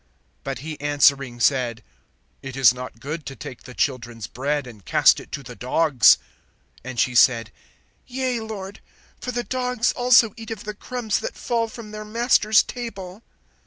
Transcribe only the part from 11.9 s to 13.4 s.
their masters' table.